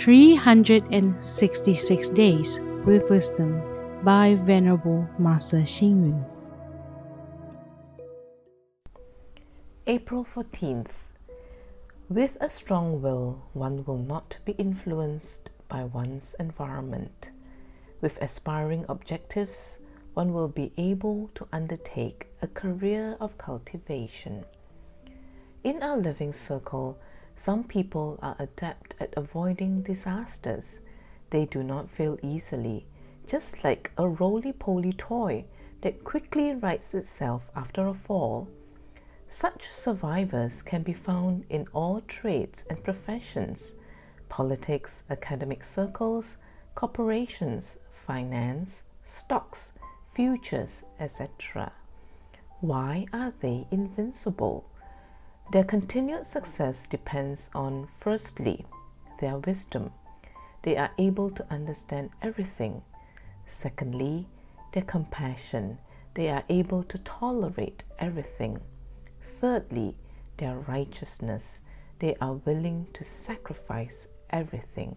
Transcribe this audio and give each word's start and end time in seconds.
366 0.00 2.08
Days 2.08 2.58
with 2.86 3.10
Wisdom 3.10 3.60
by 4.02 4.34
Venerable 4.34 5.06
Master 5.18 5.58
Xing 5.58 6.08
Yun. 6.08 6.24
April 9.86 10.24
14th. 10.24 11.08
With 12.08 12.38
a 12.40 12.48
strong 12.48 13.02
will, 13.02 13.42
one 13.52 13.84
will 13.84 13.98
not 13.98 14.38
be 14.46 14.52
influenced 14.52 15.50
by 15.68 15.84
one's 15.84 16.34
environment. 16.40 17.32
With 18.00 18.16
aspiring 18.22 18.86
objectives, 18.88 19.80
one 20.14 20.32
will 20.32 20.48
be 20.48 20.72
able 20.78 21.30
to 21.34 21.46
undertake 21.52 22.28
a 22.40 22.46
career 22.46 23.18
of 23.20 23.36
cultivation. 23.36 24.46
In 25.62 25.82
our 25.82 25.98
living 25.98 26.32
circle, 26.32 26.98
some 27.40 27.64
people 27.64 28.18
are 28.20 28.36
adept 28.38 28.94
at 29.00 29.14
avoiding 29.16 29.80
disasters. 29.80 30.80
They 31.30 31.46
do 31.46 31.62
not 31.62 31.88
fail 31.88 32.18
easily, 32.22 32.84
just 33.26 33.64
like 33.64 33.92
a 33.96 34.06
roly 34.06 34.52
poly 34.52 34.92
toy 34.92 35.46
that 35.80 36.04
quickly 36.04 36.52
rights 36.52 36.92
itself 36.92 37.50
after 37.56 37.86
a 37.86 37.94
fall. 37.94 38.46
Such 39.26 39.70
survivors 39.70 40.60
can 40.60 40.82
be 40.82 40.92
found 40.92 41.46
in 41.48 41.66
all 41.72 42.02
trades 42.02 42.66
and 42.68 42.84
professions 42.84 43.74
politics, 44.28 45.04
academic 45.08 45.64
circles, 45.64 46.36
corporations, 46.74 47.78
finance, 47.90 48.82
stocks, 49.02 49.72
futures, 50.12 50.84
etc. 50.98 51.72
Why 52.60 53.06
are 53.14 53.32
they 53.40 53.66
invincible? 53.70 54.66
Their 55.52 55.64
continued 55.64 56.24
success 56.24 56.86
depends 56.86 57.50
on, 57.56 57.88
firstly, 57.98 58.66
their 59.20 59.36
wisdom. 59.38 59.90
They 60.62 60.76
are 60.76 60.92
able 60.96 61.28
to 61.30 61.44
understand 61.52 62.10
everything. 62.22 62.82
Secondly, 63.46 64.28
their 64.72 64.84
compassion. 64.84 65.78
They 66.14 66.28
are 66.28 66.44
able 66.48 66.84
to 66.84 66.98
tolerate 66.98 67.82
everything. 67.98 68.60
Thirdly, 69.40 69.96
their 70.36 70.56
righteousness. 70.56 71.62
They 71.98 72.14
are 72.20 72.34
willing 72.34 72.86
to 72.92 73.02
sacrifice 73.02 74.06
everything. 74.30 74.94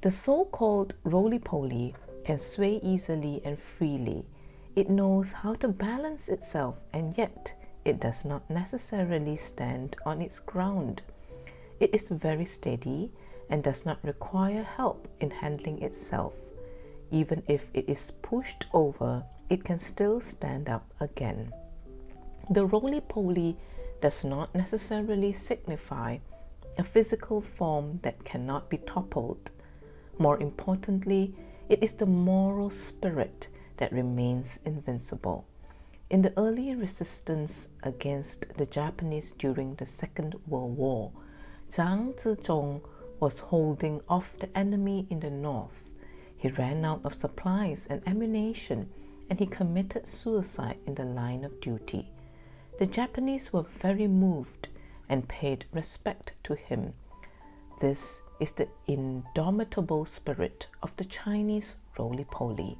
The 0.00 0.10
so 0.10 0.46
called 0.46 0.94
roly 1.04 1.40
poly 1.40 1.94
can 2.24 2.38
sway 2.38 2.80
easily 2.82 3.42
and 3.44 3.58
freely. 3.58 4.24
It 4.74 4.88
knows 4.88 5.32
how 5.32 5.54
to 5.56 5.68
balance 5.68 6.30
itself 6.30 6.78
and 6.94 7.18
yet 7.18 7.52
it 7.88 7.98
does 8.00 8.24
not 8.24 8.48
necessarily 8.50 9.36
stand 9.36 9.96
on 10.04 10.20
its 10.20 10.38
ground. 10.38 11.02
It 11.80 11.94
is 11.94 12.10
very 12.10 12.44
steady 12.44 13.10
and 13.48 13.64
does 13.64 13.86
not 13.86 13.98
require 14.04 14.62
help 14.62 15.08
in 15.20 15.30
handling 15.30 15.82
itself. 15.82 16.34
Even 17.10 17.42
if 17.48 17.70
it 17.72 17.88
is 17.88 18.10
pushed 18.10 18.66
over, 18.74 19.24
it 19.48 19.64
can 19.64 19.78
still 19.78 20.20
stand 20.20 20.68
up 20.68 20.92
again. 21.00 21.50
The 22.50 22.66
roly 22.66 23.00
poly 23.00 23.56
does 24.00 24.24
not 24.24 24.54
necessarily 24.54 25.32
signify 25.32 26.18
a 26.76 26.84
physical 26.84 27.40
form 27.40 28.00
that 28.02 28.24
cannot 28.24 28.68
be 28.68 28.78
toppled. 28.78 29.50
More 30.18 30.38
importantly, 30.40 31.34
it 31.68 31.82
is 31.82 31.94
the 31.94 32.06
moral 32.06 32.70
spirit 32.70 33.48
that 33.78 33.92
remains 33.92 34.58
invincible. 34.64 35.46
In 36.10 36.22
the 36.22 36.32
early 36.38 36.74
resistance 36.74 37.68
against 37.82 38.56
the 38.56 38.64
Japanese 38.64 39.32
during 39.32 39.74
the 39.74 39.84
Second 39.84 40.36
World 40.46 40.74
War, 40.74 41.12
Zhang 41.70 42.14
Zizhong 42.18 42.80
was 43.20 43.40
holding 43.40 44.00
off 44.08 44.38
the 44.38 44.48
enemy 44.56 45.06
in 45.10 45.20
the 45.20 45.30
north. 45.30 45.92
He 46.34 46.48
ran 46.48 46.82
out 46.86 47.02
of 47.04 47.12
supplies 47.14 47.86
and 47.90 48.00
ammunition 48.08 48.88
and 49.28 49.38
he 49.38 49.44
committed 49.44 50.06
suicide 50.06 50.78
in 50.86 50.94
the 50.94 51.04
line 51.04 51.44
of 51.44 51.60
duty. 51.60 52.10
The 52.78 52.86
Japanese 52.86 53.52
were 53.52 53.64
very 53.64 54.06
moved 54.06 54.68
and 55.10 55.28
paid 55.28 55.66
respect 55.72 56.32
to 56.44 56.54
him. 56.54 56.94
This 57.82 58.22
is 58.40 58.52
the 58.52 58.68
indomitable 58.86 60.06
spirit 60.06 60.68
of 60.82 60.96
the 60.96 61.04
Chinese 61.04 61.76
roly 61.98 62.24
poly. 62.24 62.78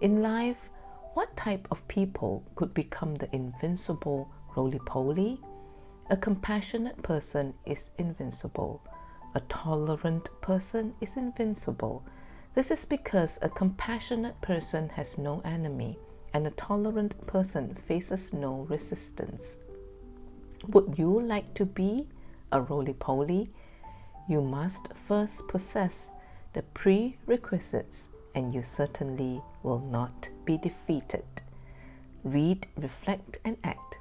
In 0.00 0.22
life, 0.22 0.70
what 1.14 1.36
type 1.36 1.68
of 1.70 1.86
people 1.86 2.44
could 2.56 2.74
become 2.74 3.14
the 3.14 3.34
invincible 3.34 4.28
roly 4.56 4.80
poly? 4.80 5.40
A 6.10 6.16
compassionate 6.16 7.00
person 7.04 7.54
is 7.64 7.92
invincible. 7.98 8.82
A 9.36 9.40
tolerant 9.48 10.28
person 10.40 10.92
is 11.00 11.16
invincible. 11.16 12.04
This 12.54 12.72
is 12.72 12.84
because 12.84 13.38
a 13.42 13.48
compassionate 13.48 14.40
person 14.40 14.88
has 14.90 15.16
no 15.16 15.40
enemy 15.44 15.96
and 16.32 16.48
a 16.48 16.50
tolerant 16.50 17.26
person 17.28 17.76
faces 17.76 18.32
no 18.32 18.66
resistance. 18.68 19.56
Would 20.68 20.94
you 20.98 21.20
like 21.20 21.54
to 21.54 21.64
be 21.64 22.08
a 22.50 22.60
roly 22.60 22.92
poly? 22.92 23.50
You 24.28 24.42
must 24.42 24.92
first 24.94 25.46
possess 25.46 26.10
the 26.54 26.62
prerequisites 26.62 28.08
and 28.34 28.54
you 28.54 28.62
certainly 28.62 29.42
will 29.62 29.80
not 29.80 30.30
be 30.44 30.58
defeated. 30.58 31.24
Read, 32.22 32.66
reflect, 32.76 33.38
and 33.44 33.56
act. 33.62 33.98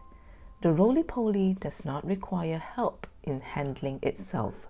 The 0.62 0.72
roly 0.72 1.04
poly 1.04 1.58
does 1.60 1.84
not 1.84 2.06
require 2.06 2.58
help 2.58 3.06
in 3.24 3.42
handling 3.42 4.00
itself. 4.02 4.68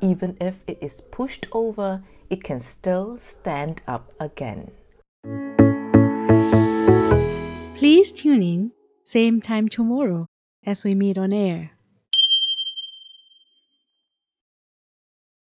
Even 0.00 0.36
if 0.40 0.62
it 0.66 0.78
is 0.80 1.00
pushed 1.00 1.46
over, 1.52 2.02
it 2.28 2.42
can 2.44 2.60
still 2.60 3.18
stand 3.18 3.82
up 3.86 4.12
again. 4.20 4.70
Please 7.76 8.12
tune 8.12 8.42
in, 8.42 8.72
same 9.04 9.40
time 9.40 9.68
tomorrow 9.68 10.26
as 10.64 10.84
we 10.84 10.94
meet 10.94 11.18
on 11.18 11.32
air. 11.32 11.70